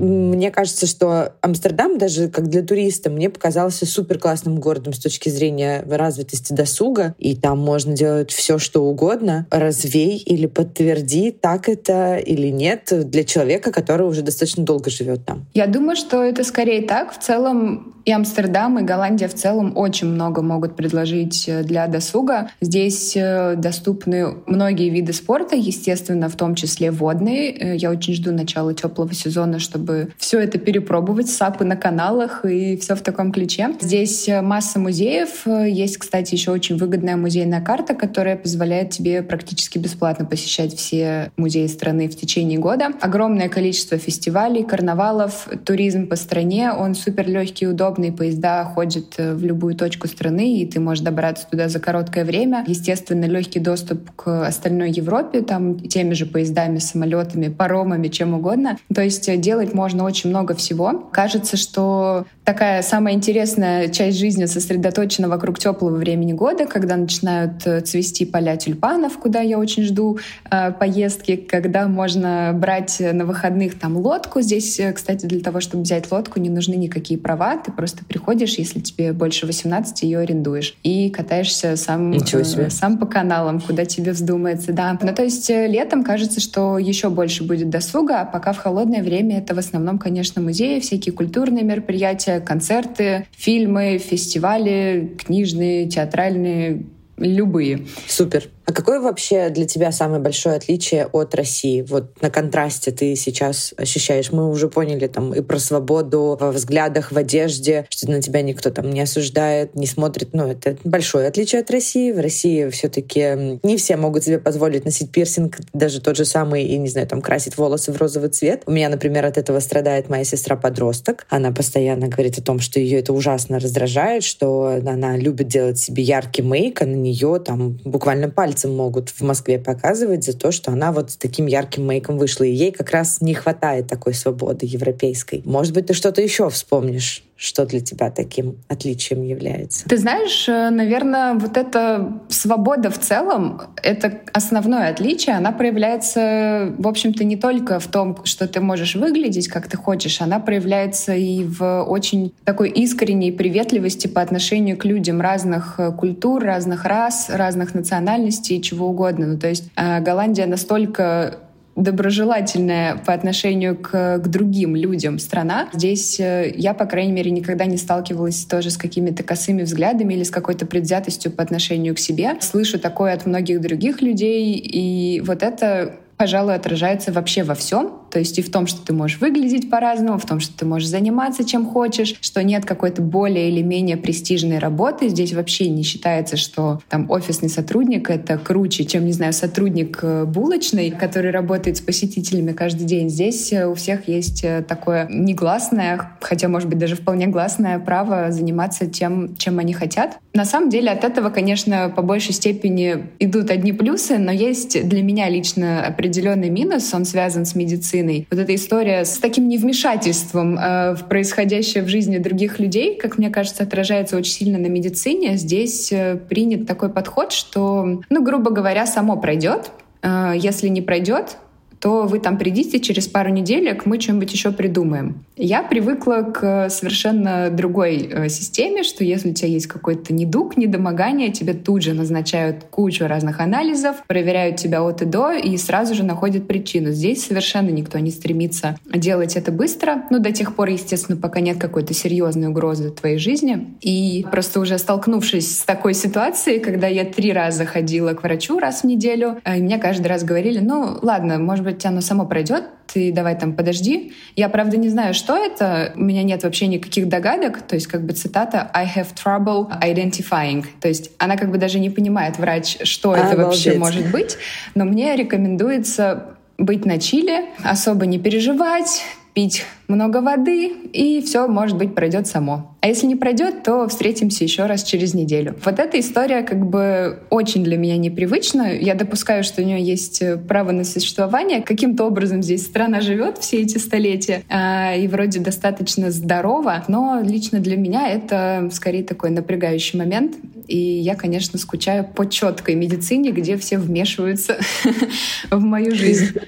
[0.00, 5.28] мне кажется, что Амстердам даже как для туриста мне показался супер классным городом с точки
[5.28, 9.46] зрения развитости досуга, и там можно делать все, что угодно.
[9.50, 15.46] Развей или подтверди, так это или нет для человека, который уже достаточно долго живет там.
[15.54, 17.12] Я думаю, что это скорее так.
[17.12, 22.50] В целом и Амстердам, и Голландия в целом очень много могут предложить э, для досуга.
[22.60, 27.50] Здесь э, доступны многие виды спорта, естественно, в том числе водные.
[27.52, 32.44] Э, я очень жду начала теплого сезона, чтобы чтобы все это перепробовать, сапы на каналах
[32.44, 33.70] и все в таком ключе.
[33.80, 35.46] Здесь масса музеев.
[35.46, 41.66] Есть, кстати, еще очень выгодная музейная карта, которая позволяет тебе практически бесплатно посещать все музеи
[41.66, 42.90] страны в течение года.
[43.00, 46.72] Огромное количество фестивалей, карнавалов, туризм по стране.
[46.72, 48.12] Он супер легкий, удобный.
[48.12, 52.64] Поезда ходят в любую точку страны, и ты можешь добраться туда за короткое время.
[52.66, 58.78] Естественно, легкий доступ к остальной Европе, там теми же поездами, самолетами, паромами, чем угодно.
[58.94, 61.08] То есть э, делать можно очень много всего.
[61.12, 67.80] Кажется, что такая самая интересная часть жизни сосредоточена вокруг теплого времени года, когда начинают э,
[67.80, 70.18] цвести поля тюльпанов, куда я очень жду
[70.50, 74.40] э, поездки, когда можно брать на выходных там лодку.
[74.40, 77.56] Здесь, э, кстати, для того, чтобы взять лодку, не нужны никакие права.
[77.56, 80.74] Ты просто приходишь, если тебе больше 18, ее арендуешь.
[80.82, 84.72] И катаешься сам, э, сам по каналам, куда тебе вздумается.
[84.72, 84.98] Да.
[85.00, 89.04] Ну, то есть э, летом кажется, что еще больше будет досуга, а пока в холодное
[89.04, 96.84] время это в основном, конечно, музеи, всякие культурные мероприятия, концерты, фильмы, фестивали, книжные, театральные,
[97.16, 97.86] любые.
[98.06, 98.48] Супер.
[98.70, 101.82] А какое вообще для тебя самое большое отличие от России?
[101.82, 104.30] Вот на контрасте ты сейчас ощущаешь.
[104.30, 108.70] Мы уже поняли там и про свободу во взглядах, в одежде, что на тебя никто
[108.70, 110.28] там не осуждает, не смотрит.
[110.34, 112.12] Ну, это большое отличие от России.
[112.12, 116.62] В России все таки не все могут себе позволить носить пирсинг, даже тот же самый,
[116.62, 118.62] и, не знаю, там, красить волосы в розовый цвет.
[118.66, 121.26] У меня, например, от этого страдает моя сестра-подросток.
[121.28, 126.04] Она постоянно говорит о том, что ее это ужасно раздражает, что она любит делать себе
[126.04, 130.52] яркий мейк, а на нее там буквально пальцы пальцем могут в Москве показывать за то,
[130.52, 132.44] что она вот с таким ярким мейком вышла.
[132.44, 135.42] И ей как раз не хватает такой свободы европейской.
[135.44, 137.24] Может быть, ты что-то еще вспомнишь?
[137.36, 139.88] Что для тебя таким отличием является?
[139.88, 145.36] Ты знаешь, э, наверное, вот эта свобода в целом, это основное отличие.
[145.36, 150.20] Она проявляется, в общем-то, не только в том, что ты можешь выглядеть, как ты хочешь.
[150.20, 156.44] Она проявляется и в очень такой искренней приветливости по отношению к людям разных э, культур,
[156.44, 159.26] разных рас, разных национальностей, чего угодно.
[159.26, 161.38] Ну, то есть э, Голландия настолько
[161.76, 165.68] доброжелательная по отношению к, к другим людям страна.
[165.72, 170.24] Здесь э, я, по крайней мере, никогда не сталкивалась тоже с какими-то косыми взглядами или
[170.24, 172.36] с какой-то предвзятостью по отношению к себе.
[172.40, 177.92] Слышу такое от многих других людей, и вот это пожалуй, отражается вообще во всем.
[178.10, 180.88] То есть и в том, что ты можешь выглядеть по-разному, в том, что ты можешь
[180.88, 185.08] заниматься чем хочешь, что нет какой-то более или менее престижной работы.
[185.08, 190.24] Здесь вообще не считается, что там офисный сотрудник— это круче, чем, не знаю, сотрудник э,
[190.24, 193.08] булочный, который работает с посетителями каждый день.
[193.08, 198.30] Здесь э, у всех есть э, такое негласное, хотя, может быть, даже вполне гласное право
[198.30, 200.18] заниматься тем, чем они хотят.
[200.34, 205.02] На самом деле от этого, конечно, по большей степени идут одни плюсы, но есть для
[205.02, 207.99] меня лично определенный минус, он связан с медициной.
[208.30, 213.30] Вот эта история с таким невмешательством э, в происходящее в жизни других людей, как мне
[213.30, 215.36] кажется, отражается очень сильно на медицине.
[215.36, 219.70] Здесь э, принят такой подход, что, ну, грубо говоря, само пройдет.
[220.02, 221.36] Э, если не пройдет,
[221.80, 225.24] то вы там придите через пару неделек, мы что-нибудь еще придумаем.
[225.36, 231.32] Я привыкла к совершенно другой э, системе, что если у тебя есть какой-то недуг, недомогание,
[231.32, 236.04] тебе тут же назначают кучу разных анализов, проверяют тебя от и до и сразу же
[236.04, 236.90] находят причину.
[236.90, 241.56] Здесь совершенно никто не стремится делать это быстро, ну, до тех пор, естественно, пока нет
[241.58, 243.74] какой-то серьезной угрозы твоей жизни.
[243.80, 248.82] И просто уже столкнувшись с такой ситуацией, когда я три раза ходила к врачу раз
[248.82, 252.64] в неделю, и э, мне каждый раз говорили, ну, ладно, может быть, оно само пройдет,
[252.92, 254.12] ты давай там подожди.
[254.36, 255.92] Я, правда, не знаю, что это.
[255.96, 257.62] У меня нет вообще никаких догадок.
[257.62, 260.64] То есть как бы цитата «I have trouble identifying».
[260.80, 264.36] То есть она как бы даже не понимает, врач, что это вообще может быть.
[264.74, 269.02] Но мне рекомендуется быть на чиле, особо не переживать,
[269.34, 272.76] пить много воды, и все, может быть, пройдет само.
[272.80, 275.54] А если не пройдет, то встретимся еще раз через неделю.
[275.64, 278.74] Вот эта история как бы очень для меня непривычна.
[278.74, 281.60] Я допускаю, что у нее есть э, право на существование.
[281.60, 287.60] Каким-то образом здесь страна живет все эти столетия а, и вроде достаточно здорово, но лично
[287.60, 290.36] для меня это скорее такой напрягающий момент.
[290.66, 294.56] И я, конечно, скучаю по четкой медицине, где все вмешиваются
[295.50, 296.38] в мою жизнь.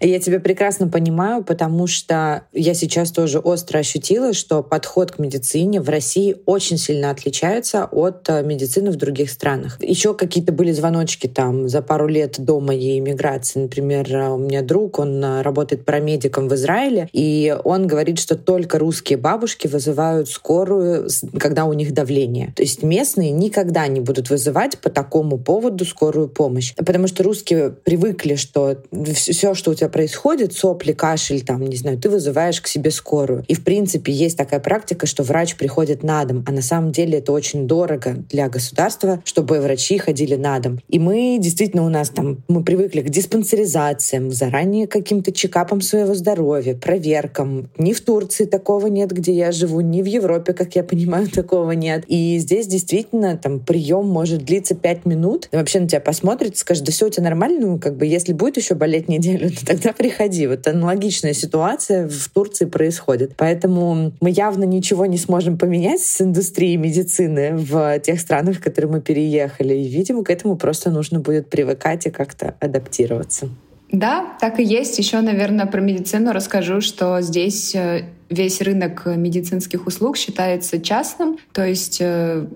[0.00, 5.80] Я тебя прекрасно понимаю, потому что я сейчас тоже остро ощутила, что подход к медицине
[5.80, 9.78] в России очень сильно отличается от э, медицины в других странах.
[9.80, 13.60] Еще какие-то были звоночки там за пару лет до моей иммиграции.
[13.60, 18.36] Например, э, у меня друг, он э, работает парамедиком в Израиле, и он говорит, что
[18.36, 21.08] только русские бабушки вызывают скорую,
[21.38, 22.52] когда у них давление.
[22.56, 26.74] То есть местные никогда не будут вызывать по такому поводу скорую помощь.
[26.74, 28.76] Потому что русские привыкли, что
[29.14, 33.44] все, что у тебя происходит, сопли, кашель, там, не знаю, ты вызываешь к себе скорую.
[33.48, 37.18] И, в принципе, есть такая практика, что врач приходит на дом, а на самом деле
[37.18, 40.80] это очень дорого для государства, чтобы врачи ходили на дом.
[40.88, 46.74] И мы действительно у нас там, мы привыкли к диспансеризациям, заранее каким-то чекапам своего здоровья,
[46.74, 47.70] проверкам.
[47.78, 51.72] Ни в Турции такого нет, где я живу, ни в Европе, как я понимаю, такого
[51.72, 52.04] нет.
[52.08, 55.48] И здесь действительно там прием может длиться 5 минут.
[55.52, 58.32] И вообще на тебя посмотрит, скажет, да все у тебя нормально, ну как бы если
[58.32, 60.46] будет еще болеть неделю, то тогда приходи.
[60.46, 63.32] Вот аналогичная ситуация в Турции происходит.
[63.36, 68.90] Поэтому мы явно ничего не сможем поменять с индустрией медицины в тех странах, в которые
[68.90, 69.74] мы переехали.
[69.74, 73.48] И, видимо, к этому просто нужно будет привыкать и как-то адаптироваться.
[73.92, 74.98] Да, так и есть.
[74.98, 81.64] Еще, наверное, про медицину расскажу, что здесь э, весь рынок медицинских услуг считается частным, то
[81.64, 82.46] есть э,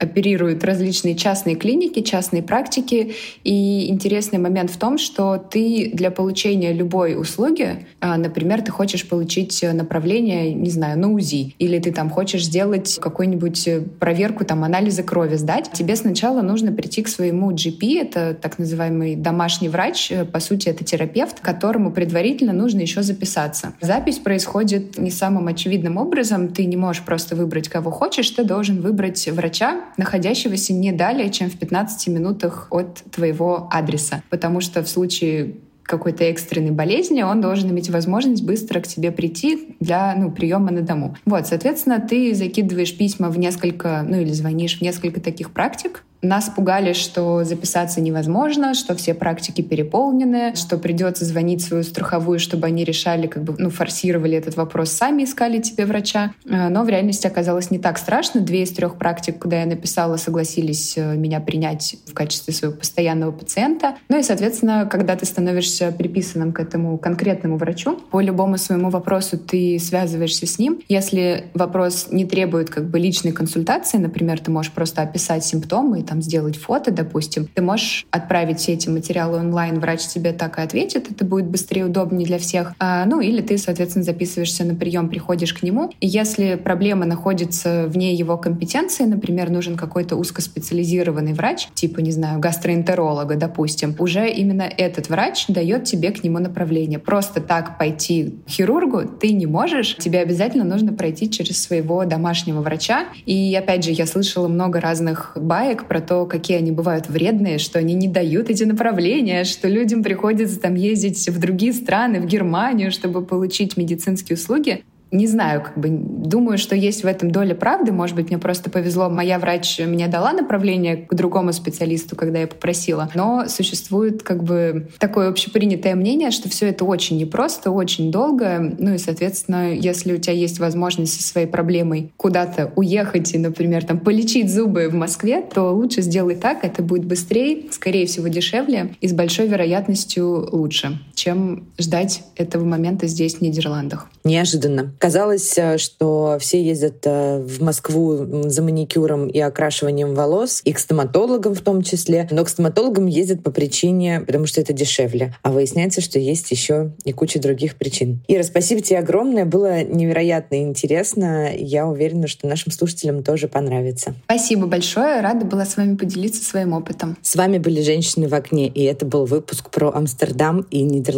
[0.00, 3.14] оперируют различные частные клиники, частные практики.
[3.44, 9.06] И интересный момент в том, что ты для получения любой услуги, а, например, ты хочешь
[9.06, 15.02] получить направление, не знаю, на УЗИ, или ты там хочешь сделать какую-нибудь проверку, там, анализы
[15.02, 20.40] крови сдать, тебе сначала нужно прийти к своему GP, это так называемый домашний врач, по
[20.40, 23.74] сути, это терапевт, которому предварительно нужно еще записаться.
[23.82, 28.80] Запись происходит не самым очевидным образом, ты не можешь просто выбрать, кого хочешь, ты должен
[28.80, 34.22] выбрать врача, находящегося не далее, чем в 15 минутах от твоего адреса.
[34.30, 35.54] Потому что в случае
[35.90, 40.82] какой-то экстренной болезни, он должен иметь возможность быстро к тебе прийти для ну, приема на
[40.82, 41.16] дому.
[41.26, 46.50] Вот, соответственно, ты закидываешь письма в несколько, ну или звонишь в несколько таких практик, нас
[46.50, 52.84] пугали, что записаться невозможно, что все практики переполнены, что придется звонить свою страховую, чтобы они
[52.84, 56.32] решали, как бы, ну, форсировали этот вопрос, сами искали тебе врача.
[56.44, 58.40] Э, но в реальности оказалось не так страшно.
[58.40, 63.32] Две из трех практик, куда я написала, согласились э, меня принять в качестве своего постоянного
[63.32, 63.96] пациента.
[64.08, 69.38] Ну и, соответственно, когда ты становишься приписанным к этому конкретному врачу, по любому своему вопросу
[69.38, 70.80] ты связываешься с ним.
[70.88, 76.22] Если вопрос не требует как бы личной консультации, например, ты можешь просто описать симптомы там
[76.22, 81.08] сделать фото, допустим, ты можешь отправить все эти материалы онлайн, врач тебе так и ответит,
[81.08, 82.72] это будет быстрее, удобнее для всех.
[82.80, 85.92] А, ну или ты, соответственно, записываешься на прием, приходишь к нему.
[86.00, 92.40] И если проблема находится вне его компетенции, например, нужен какой-то узкоспециализированный врач, типа, не знаю,
[92.40, 96.98] гастроэнтеролога, допустим, уже именно этот врач дает тебе к нему направление.
[96.98, 102.62] Просто так пойти к хирургу ты не можешь, тебе обязательно нужно пройти через своего домашнего
[102.62, 103.04] врача.
[103.26, 107.78] И опять же, я слышала много разных баек про то, какие они бывают вредные, что
[107.78, 112.90] они не дают эти направления, что людям приходится там ездить в другие страны, в Германию,
[112.90, 114.82] чтобы получить медицинские услуги
[115.12, 117.92] не знаю, как бы думаю, что есть в этом доля правды.
[117.92, 119.08] Может быть, мне просто повезло.
[119.08, 123.10] Моя врач мне дала направление к другому специалисту, когда я попросила.
[123.14, 128.74] Но существует как бы такое общепринятое мнение, что все это очень непросто, очень долго.
[128.78, 133.84] Ну и, соответственно, если у тебя есть возможность со своей проблемой куда-то уехать и, например,
[133.84, 136.64] там полечить зубы в Москве, то лучше сделай так.
[136.64, 143.06] Это будет быстрее, скорее всего, дешевле и с большой вероятностью лучше, чем ждать этого момента
[143.06, 144.08] здесь, в Нидерландах.
[144.24, 144.94] Неожиданно.
[144.98, 150.78] Казалось, э, что все ездят э, в Москву за маникюром и окрашиванием волос, и к
[150.78, 152.26] стоматологам в том числе.
[152.30, 155.34] Но к стоматологам ездят по причине, потому что это дешевле.
[155.42, 158.20] А выясняется, что есть еще и куча других причин.
[158.26, 159.44] Ира, спасибо тебе огромное.
[159.44, 161.50] Было невероятно интересно.
[161.54, 164.14] Я уверена, что нашим слушателям тоже понравится.
[164.24, 165.20] Спасибо большое.
[165.20, 167.18] Рада была с вами поделиться своим опытом.
[167.20, 171.09] С вами были «Женщины в окне», и это был выпуск про Амстердам и Нидерланды.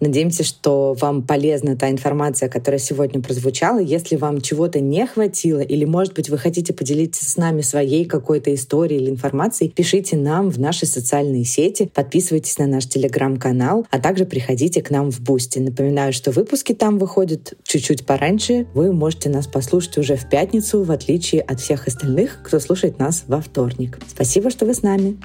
[0.00, 3.78] Надеемся, что вам полезна та информация, которая сегодня прозвучало.
[3.78, 8.54] Если вам чего-то не хватило, или, может быть, вы хотите поделиться с нами своей какой-то
[8.54, 14.24] историей или информацией, пишите нам в наши социальные сети, подписывайтесь на наш телеграм-канал, а также
[14.24, 15.58] приходите к нам в Boosty.
[15.58, 18.66] Напоминаю, что выпуски там выходят чуть-чуть пораньше.
[18.74, 23.24] Вы можете нас послушать уже в пятницу, в отличие от всех остальных, кто слушает нас
[23.26, 23.98] во вторник.
[24.08, 25.16] Спасибо, что вы с нами.